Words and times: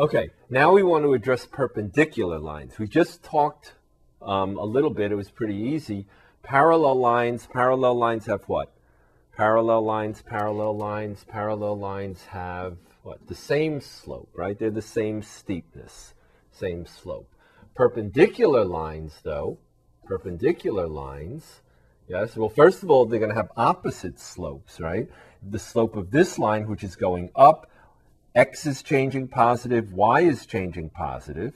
Okay, 0.00 0.30
now 0.48 0.70
we 0.70 0.84
want 0.84 1.02
to 1.02 1.12
address 1.12 1.44
perpendicular 1.44 2.38
lines. 2.38 2.78
We 2.78 2.86
just 2.86 3.24
talked 3.24 3.72
um, 4.22 4.56
a 4.56 4.64
little 4.64 4.90
bit, 4.90 5.10
it 5.10 5.16
was 5.16 5.32
pretty 5.32 5.56
easy. 5.56 6.06
Parallel 6.44 7.00
lines, 7.00 7.48
parallel 7.52 7.96
lines 7.96 8.26
have 8.26 8.44
what? 8.44 8.72
Parallel 9.36 9.82
lines, 9.82 10.22
parallel 10.22 10.76
lines, 10.76 11.24
parallel 11.24 11.76
lines 11.80 12.22
have 12.26 12.76
what? 13.02 13.26
The 13.26 13.34
same 13.34 13.80
slope, 13.80 14.30
right? 14.36 14.56
They're 14.56 14.70
the 14.70 14.80
same 14.80 15.20
steepness, 15.20 16.14
same 16.52 16.86
slope. 16.86 17.34
Perpendicular 17.74 18.64
lines, 18.64 19.18
though, 19.24 19.58
perpendicular 20.04 20.86
lines, 20.86 21.62
yes, 22.06 22.36
well, 22.36 22.50
first 22.50 22.84
of 22.84 22.90
all, 22.92 23.04
they're 23.04 23.18
going 23.18 23.34
to 23.34 23.36
have 23.36 23.50
opposite 23.56 24.20
slopes, 24.20 24.78
right? 24.78 25.08
The 25.42 25.58
slope 25.58 25.96
of 25.96 26.12
this 26.12 26.38
line, 26.38 26.68
which 26.68 26.84
is 26.84 26.94
going 26.94 27.30
up, 27.34 27.68
x 28.38 28.66
is 28.66 28.84
changing 28.84 29.26
positive, 29.26 29.92
y 29.92 30.20
is 30.20 30.46
changing 30.46 30.90
positive, 30.90 31.54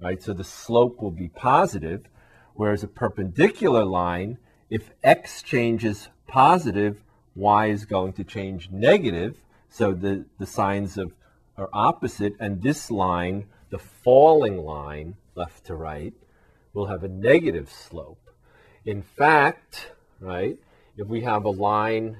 right? 0.00 0.20
So 0.20 0.32
the 0.32 0.42
slope 0.42 1.00
will 1.00 1.12
be 1.12 1.28
positive, 1.28 2.08
whereas 2.54 2.82
a 2.82 2.88
perpendicular 2.88 3.84
line, 3.84 4.38
if 4.68 4.90
x 5.04 5.40
changes 5.40 6.08
positive, 6.26 7.04
y 7.36 7.66
is 7.66 7.84
going 7.84 8.12
to 8.14 8.24
change 8.24 8.70
negative. 8.72 9.36
So 9.68 9.92
the, 9.92 10.24
the 10.40 10.46
signs 10.46 10.98
of 10.98 11.12
are 11.56 11.70
opposite, 11.72 12.34
and 12.40 12.60
this 12.60 12.90
line, 12.90 13.46
the 13.70 13.78
falling 13.78 14.58
line, 14.58 15.14
left 15.36 15.64
to 15.66 15.76
right, 15.76 16.12
will 16.74 16.86
have 16.86 17.04
a 17.04 17.08
negative 17.08 17.70
slope. 17.70 18.30
In 18.84 19.00
fact, 19.00 19.92
right, 20.18 20.58
if 20.96 21.06
we 21.06 21.20
have 21.20 21.44
a 21.44 21.50
line 21.50 22.18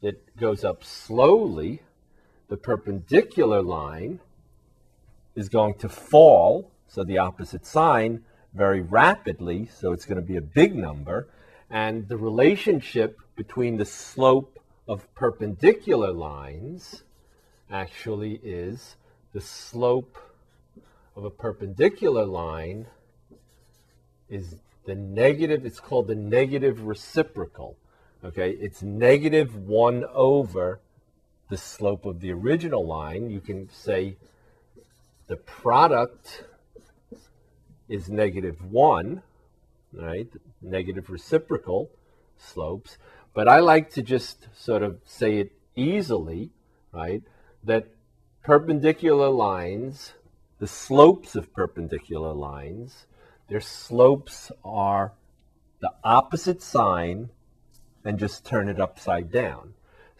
that 0.00 0.34
goes 0.38 0.64
up 0.64 0.82
slowly, 0.82 1.82
the 2.52 2.58
perpendicular 2.58 3.62
line 3.62 4.20
is 5.34 5.48
going 5.48 5.72
to 5.72 5.88
fall, 5.88 6.70
so 6.86 7.02
the 7.02 7.16
opposite 7.16 7.64
sign, 7.64 8.22
very 8.52 8.82
rapidly, 8.82 9.66
so 9.74 9.90
it's 9.90 10.04
going 10.04 10.20
to 10.20 10.26
be 10.26 10.36
a 10.36 10.42
big 10.42 10.76
number. 10.76 11.30
And 11.70 12.06
the 12.08 12.18
relationship 12.18 13.18
between 13.36 13.78
the 13.78 13.86
slope 13.86 14.58
of 14.86 15.14
perpendicular 15.14 16.12
lines 16.12 17.04
actually 17.70 18.38
is 18.44 18.96
the 19.32 19.40
slope 19.40 20.18
of 21.16 21.24
a 21.24 21.30
perpendicular 21.30 22.26
line 22.26 22.86
is 24.28 24.56
the 24.84 24.94
negative, 24.94 25.64
it's 25.64 25.80
called 25.80 26.06
the 26.06 26.14
negative 26.14 26.82
reciprocal. 26.84 27.78
Okay, 28.22 28.50
it's 28.50 28.82
negative 28.82 29.56
1 29.56 30.04
over 30.12 30.82
the 31.52 31.58
slope 31.58 32.06
of 32.06 32.20
the 32.20 32.32
original 32.32 32.86
line. 32.86 33.28
You 33.28 33.38
can 33.38 33.68
say 33.68 34.16
the 35.26 35.36
product 35.36 36.44
is 37.90 38.08
negative 38.08 38.64
1, 38.72 39.22
right? 39.92 40.28
Negative 40.62 41.10
reciprocal 41.10 41.90
slopes. 42.38 42.96
But 43.34 43.48
I 43.48 43.60
like 43.60 43.90
to 43.90 44.02
just 44.02 44.48
sort 44.56 44.82
of 44.82 45.00
say 45.04 45.40
it 45.40 45.52
easily, 45.76 46.48
right? 46.90 47.22
That 47.62 47.88
perpendicular 48.42 49.28
lines, 49.28 50.14
the 50.58 50.66
slopes 50.66 51.36
of 51.36 51.52
perpendicular 51.52 52.32
lines, 52.32 53.04
their 53.50 53.60
slopes 53.60 54.50
are 54.64 55.12
the 55.82 55.92
opposite 56.02 56.62
sign 56.62 57.28
and 58.06 58.18
just 58.18 58.46
turn 58.46 58.70
it 58.70 58.80
upside 58.80 59.30
down. 59.30 59.74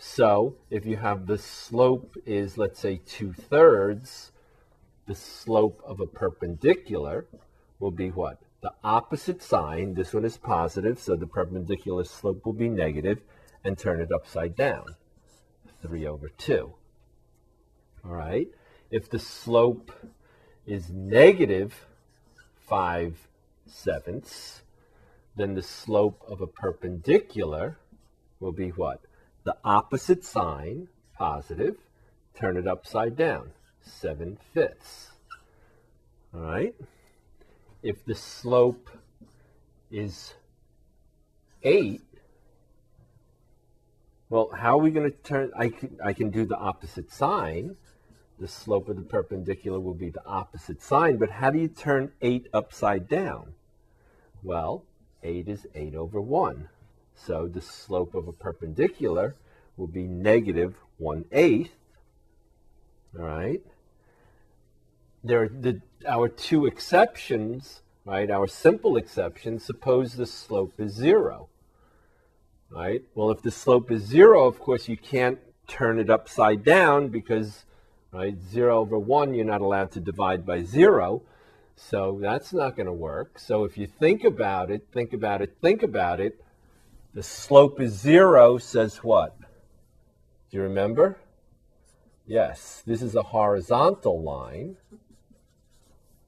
So 0.04 0.56
if 0.68 0.84
you 0.84 0.96
have 0.96 1.26
the 1.26 1.38
slope 1.38 2.16
is, 2.26 2.58
let's 2.58 2.80
say, 2.80 3.00
two 3.06 3.32
thirds, 3.32 4.32
the 5.06 5.14
slope 5.14 5.80
of 5.86 6.00
a 6.00 6.06
perpendicular 6.06 7.26
will 7.78 7.92
be 7.92 8.10
what? 8.10 8.38
the 8.62 8.72
opposite 8.84 9.42
sign, 9.42 9.94
this 9.94 10.14
one 10.14 10.24
is 10.24 10.36
positive, 10.36 10.98
so 10.98 11.16
the 11.16 11.26
perpendicular 11.26 12.04
slope 12.04 12.46
will 12.46 12.52
be 12.52 12.68
negative, 12.68 13.20
and 13.64 13.76
turn 13.76 14.00
it 14.00 14.12
upside 14.12 14.56
down, 14.56 14.86
3 15.82 16.06
over 16.06 16.28
2. 16.28 16.72
All 18.04 18.10
right? 18.12 18.48
If 18.90 19.10
the 19.10 19.18
slope 19.18 19.90
is 20.64 20.90
negative 20.90 21.86
5 22.68 23.28
sevenths, 23.66 24.62
then 25.34 25.54
the 25.54 25.62
slope 25.62 26.22
of 26.28 26.40
a 26.40 26.46
perpendicular 26.46 27.78
will 28.38 28.52
be 28.52 28.68
what? 28.70 29.00
The 29.44 29.56
opposite 29.64 30.24
sign, 30.24 30.88
positive, 31.16 31.76
turn 32.34 32.56
it 32.56 32.66
upside 32.66 33.16
down, 33.16 33.50
7 33.82 34.38
fifths. 34.52 35.10
All 36.34 36.40
right? 36.40 36.74
if 37.82 38.04
the 38.04 38.14
slope 38.14 38.90
is 39.90 40.34
8, 41.62 42.00
well, 44.30 44.50
how 44.56 44.78
are 44.78 44.82
we 44.82 44.90
going 44.90 45.10
to 45.10 45.16
turn? 45.18 45.50
I 45.58 45.68
can, 45.68 45.98
I 46.02 46.12
can 46.12 46.30
do 46.30 46.46
the 46.46 46.56
opposite 46.56 47.12
sign. 47.12 47.76
The 48.38 48.48
slope 48.48 48.88
of 48.88 48.96
the 48.96 49.02
perpendicular 49.02 49.78
will 49.78 49.94
be 49.94 50.08
the 50.08 50.24
opposite 50.24 50.80
sign, 50.80 51.18
but 51.18 51.30
how 51.30 51.50
do 51.50 51.58
you 51.58 51.68
turn 51.68 52.12
8 52.22 52.48
upside 52.54 53.08
down? 53.08 53.52
Well, 54.42 54.84
8 55.22 55.48
is 55.48 55.66
8 55.74 55.94
over 55.94 56.20
1. 56.20 56.68
So 57.14 57.48
the 57.48 57.60
slope 57.60 58.14
of 58.14 58.28
a 58.28 58.32
perpendicular 58.32 59.36
will 59.76 59.86
be 59.86 60.04
negative 60.04 60.74
1 60.98 61.26
eighth. 61.32 61.74
All 63.18 63.24
right? 63.24 63.62
there 65.24 65.42
are 65.42 65.48
the 65.48 65.80
our 66.06 66.28
two 66.28 66.66
exceptions, 66.66 67.82
right? 68.04 68.30
Our 68.30 68.46
simple 68.46 68.96
exceptions 68.96 69.64
suppose 69.64 70.14
the 70.14 70.26
slope 70.26 70.74
is 70.78 70.92
zero, 70.92 71.48
right? 72.70 73.02
Well, 73.14 73.30
if 73.30 73.42
the 73.42 73.50
slope 73.50 73.90
is 73.90 74.02
zero, 74.02 74.46
of 74.46 74.58
course, 74.58 74.88
you 74.88 74.96
can't 74.96 75.38
turn 75.68 76.00
it 76.00 76.10
upside 76.10 76.64
down 76.64 77.08
because, 77.08 77.64
right, 78.12 78.36
zero 78.50 78.80
over 78.80 78.98
one, 78.98 79.34
you're 79.34 79.44
not 79.44 79.60
allowed 79.60 79.92
to 79.92 80.00
divide 80.00 80.44
by 80.44 80.64
zero. 80.64 81.22
So 81.76 82.18
that's 82.20 82.52
not 82.52 82.76
going 82.76 82.86
to 82.86 82.92
work. 82.92 83.38
So 83.38 83.64
if 83.64 83.78
you 83.78 83.86
think 83.86 84.24
about 84.24 84.70
it, 84.70 84.88
think 84.92 85.12
about 85.12 85.40
it, 85.40 85.56
think 85.62 85.82
about 85.82 86.20
it, 86.20 86.42
the 87.14 87.22
slope 87.22 87.80
is 87.80 87.92
zero 87.92 88.58
says 88.58 88.98
what? 88.98 89.38
Do 89.38 90.56
you 90.56 90.62
remember? 90.62 91.18
Yes, 92.26 92.82
this 92.86 93.02
is 93.02 93.14
a 93.14 93.22
horizontal 93.22 94.22
line 94.22 94.76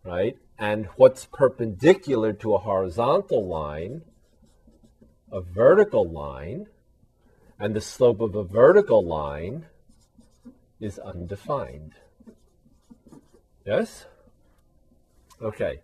right? 0.05 0.37
And 0.59 0.87
what's 0.97 1.27
perpendicular 1.27 2.33
to 2.35 2.55
a 2.55 2.59
horizontal 2.59 3.47
line, 3.47 4.03
a 5.33 5.41
vertical 5.41 6.09
line, 6.09 6.67
and 7.59 7.75
the 7.75 7.81
slope 7.81 8.21
of 8.21 8.35
a 8.35 8.45
vertical 8.45 9.05
line 9.05 9.67
is 10.81 10.99
undefined. 10.99 11.95
Yes? 13.65 14.05
Okay. 15.41 15.81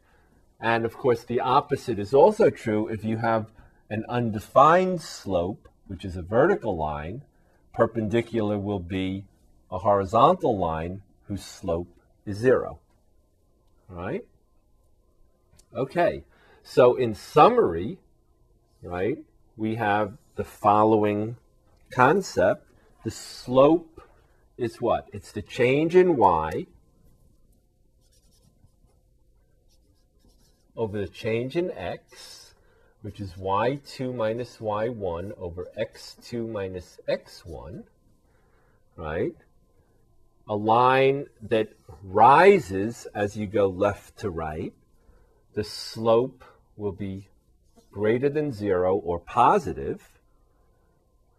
And 0.60 0.84
of 0.84 0.96
course, 0.96 1.24
the 1.24 1.40
opposite 1.40 1.98
is 1.98 2.12
also 2.12 2.50
true 2.50 2.88
if 2.88 3.02
you 3.02 3.16
have 3.16 3.50
an 3.90 4.04
undefined 4.08 5.02
slope, 5.02 5.68
which 5.88 6.04
is 6.04 6.16
a 6.16 6.22
vertical 6.22 6.76
line, 6.76 7.22
perpendicular 7.74 8.58
will 8.58 8.80
be 8.80 9.24
a 9.70 9.78
horizontal 9.78 10.56
line 10.56 11.02
whose 11.26 11.44
slope 11.44 11.88
is 12.24 12.38
zero 12.38 12.78
right? 13.90 14.24
Okay, 15.74 16.24
so 16.62 16.94
in 16.94 17.14
summary, 17.14 17.98
right, 18.82 19.18
we 19.56 19.74
have 19.76 20.16
the 20.36 20.44
following 20.44 21.36
concept. 21.90 22.66
The 23.04 23.10
slope 23.10 24.00
is 24.56 24.80
what? 24.80 25.08
It's 25.12 25.32
the 25.32 25.42
change 25.42 25.96
in 25.96 26.16
y 26.16 26.66
over 30.76 30.98
the 30.98 31.08
change 31.08 31.56
in 31.56 31.70
x, 31.72 32.39
which 33.02 33.20
is 33.20 33.32
y2 33.34 34.14
minus 34.14 34.58
y1 34.58 35.32
over 35.38 35.68
x2 35.78 36.48
minus 36.48 36.98
x1, 37.08 37.84
right? 38.96 39.34
a 40.50 40.56
line 40.56 41.26
that 41.40 41.68
rises 42.02 43.06
as 43.14 43.36
you 43.36 43.46
go 43.46 43.68
left 43.68 44.18
to 44.18 44.28
right. 44.28 44.74
The 45.54 45.62
slope 45.62 46.44
will 46.76 46.90
be 46.90 47.28
greater 47.92 48.28
than 48.28 48.52
zero 48.52 48.96
or 48.96 49.20
positive, 49.20 50.02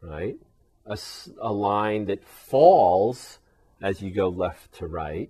right? 0.02 0.38
A, 0.86 0.98
a 1.42 1.52
line 1.52 2.06
that 2.06 2.24
falls 2.26 3.40
as 3.82 4.02
you 4.02 4.12
go 4.12 4.30
left 4.30 4.74
to 4.76 4.88
right 4.88 5.30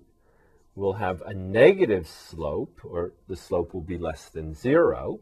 will 0.76 0.94
have 0.94 1.20
a 1.22 1.34
negative 1.34 2.06
slope, 2.06 2.80
or 2.84 3.12
the 3.28 3.36
slope 3.36 3.74
will 3.74 3.82
be 3.82 3.98
less 3.98 4.28
than 4.28 4.54
zero. 4.54 5.18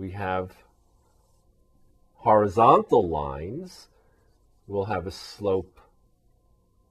We 0.00 0.12
have 0.12 0.52
horizontal 2.14 3.06
lines 3.06 3.88
will 4.66 4.86
have 4.86 5.06
a 5.06 5.10
slope 5.10 5.78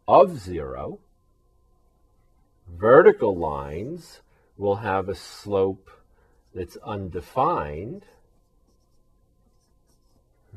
of 0.08 0.38
zero, 0.38 1.00
vertical 2.68 3.36
lines 3.36 4.22
will 4.60 4.76
have 4.76 5.10
a 5.10 5.16
slope 5.16 5.90
that's 6.54 6.78
undefined. 6.86 8.06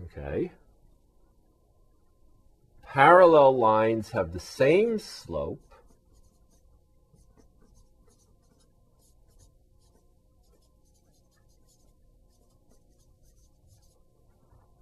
Okay. 0.04 0.52
Parallel 2.82 3.56
lines 3.56 4.10
have 4.10 4.34
the 4.34 4.40
same 4.40 4.98
slope. 4.98 5.71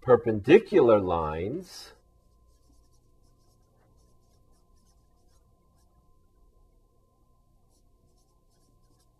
Perpendicular 0.00 0.98
lines 0.98 1.92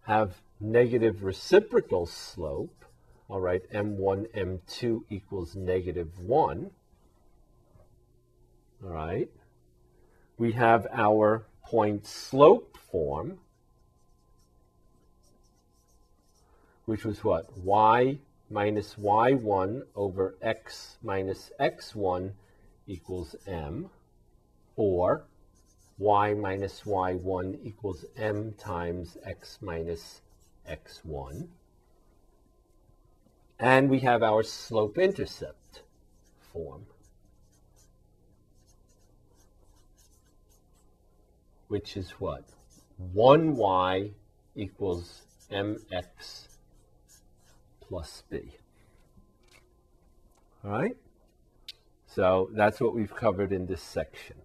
have 0.03 0.41
negative 0.59 1.23
reciprocal 1.23 2.07
slope, 2.07 2.85
all 3.29 3.41
right, 3.41 3.63
m1, 3.73 4.27
m2 4.35 5.05
equals 5.11 5.55
negative 5.55 6.19
1, 6.19 6.71
all 8.83 8.91
right, 8.91 9.31
we 10.39 10.53
have 10.53 10.87
our 10.93 11.47
point 11.63 12.07
slope 12.07 12.77
form, 12.91 13.39
which 16.87 17.05
was 17.05 17.23
what? 17.23 17.57
y 17.57 18.19
minus 18.51 18.97
y1 18.97 19.83
over 19.95 20.35
x 20.43 20.99
minus 21.03 21.53
x1 21.61 22.33
equals 22.87 23.37
m, 23.47 23.89
or 24.75 25.25
y 25.99 26.35
minus 26.35 26.83
y1 26.83 27.59
equals 27.63 28.05
m 28.17 28.53
times 28.59 29.17
x 29.25 29.59
minus 29.61 30.21
x1. 30.69 31.47
And 33.61 33.89
we 33.89 34.01
have 34.01 34.23
our 34.23 34.43
slope-intercept 34.43 35.83
form, 36.53 36.87
which 41.69 41.97
is 41.97 42.11
what? 42.13 42.45
1y 43.15 44.11
equals 44.57 45.23
mx 45.53 46.50
plus 47.91 48.23
b. 48.31 48.55
All 50.65 50.71
right? 50.71 50.97
So 52.07 52.49
that's 52.53 52.81
what 52.81 52.95
we've 52.95 53.15
covered 53.15 53.53
in 53.53 53.67
this 53.67 53.83
section. 53.83 54.37